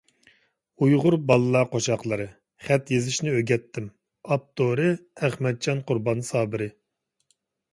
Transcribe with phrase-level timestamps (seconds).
[0.85, 2.25] ئۇيغۇر بالىلار قوشاقلىرى:
[2.69, 3.91] «خەت يېزىشنى ئۆگەتتىم»،
[4.37, 4.89] ئاپتورى:
[5.29, 6.71] ئەخمەتجان قۇربان سابىرى